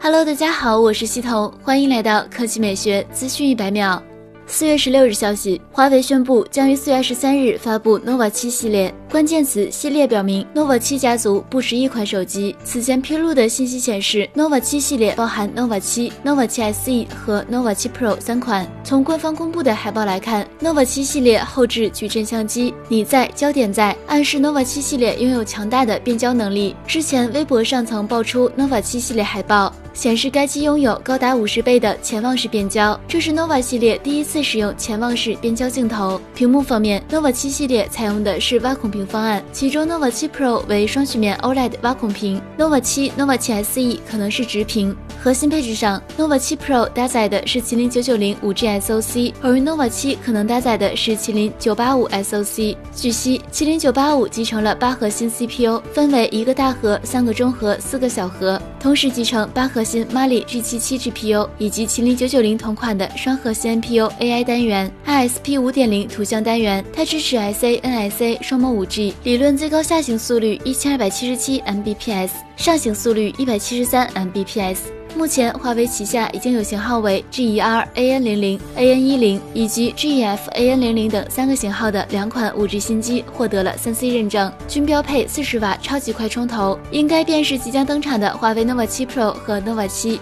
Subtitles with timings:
[0.00, 4.02] Hello，大家好，我是西彤，欢迎来到科技美学资讯一百秒。
[4.46, 8.92] 四月十六日消息，华为宣布将于四月十三日发布 nova 七系列。
[9.12, 12.56] 关键词系列表明，nova 七家族不止一款手机。
[12.64, 18.66] 此前披露的信息显示，nova 七系列包含 nova 七、nova 七 SE 和 nova 七 Pro 三款。
[18.82, 26.74] 从官方公布的海报来看，nova 七系列后置矩阵相机，你在焦点在，暗示 nova 七系列拥有强大的变焦能力。
[26.86, 29.70] 之前微博上曾爆出 nova 七系列海报。
[29.94, 36.18] 显示该机拥有高达五十倍的潜望式变焦，这是 nova 系列第一次使用潜望式变焦镜头。
[36.34, 44.96] 屏幕方面，nova 七系列采用的是挖孔屏方案，其中 nova 七 Pro 为双曲面 OLED 挖孔屏，nova 七、nova 七 SE 可能是直屏。
[45.22, 52.76] 核心配置上，nova 七 Pro 搭载的是麒麟九九零五 G SoC，而 nova 七可能搭载的是麒麟九八五 SoC。
[52.96, 59.82] 据悉，麒麟九八五集成了八核心 CPU，分为一个大核、三个中核、四个小核，同时集成八核。
[59.82, 74.76] 心 Mali G77 GPU 以及麒麟990同款的双核心 NPU AI 单元，ISP 5.0图像单元，它支持 SA、NSA 双模 G，理论最高下行速率1277 Mbps，上行速率173 Mbps。
[75.16, 89.88] 目前，华为旗下已经有型号为 GER AN00、AN10 以及 GEF AN00 等三个型号的两款 5G 新机获得了 3C 认证，均标配40瓦超级快充头，应该便是即将登场的华为 nova 7 Pro 和 nova
[89.88, 90.18] 7。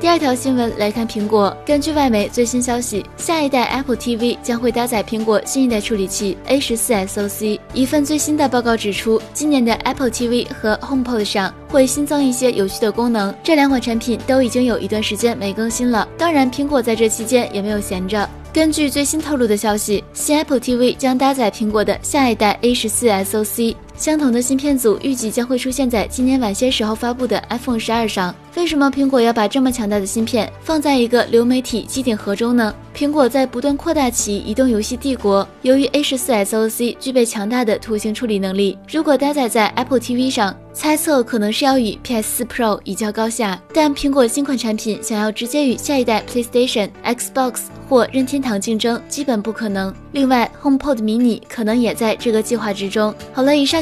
[0.00, 7.60] 第二条新闻来看，苹果根据外媒最新消息，下一代 Apple TV 将会搭载苹果新一代处理器 A 十四 SoC。
[7.74, 13.34] 一份最新的报告指出，今年的 Apple TV 和 HomePod 上会新增一些有趣的功能。
[13.42, 18.28] 这两款产品都已经有一段时间没更新了，当然，苹果在这期间也没有闲着。
[18.52, 28.34] 根据最新透露的消息，新 Apple TV 将搭载苹果的下一代 A 十四 SoC，相同的芯片组预计将会出现在今年晚些时候发布的 iPhone 十二上。
[28.56, 32.74] 为什么苹果要把这么强大的芯片放在一个流媒体机顶盒中呢？
[32.94, 35.46] 苹果在不断扩大其移动游戏帝国。
[35.62, 43.58] 由于 A 十四 SoC 具备强大的图形处理能力，如果搭载在 Apple TV 上，猜测可能是要与 PS 4 Pro 一较高下。
[43.72, 49.94] 但苹果新款产品想要直接与下一代 PlayStation、Xbox 或任天堂竞争，基本不可能。
[50.12, 53.14] 另外，HomePod mini 可能也在这个计划之中。
[53.32, 53.81] 好了，以上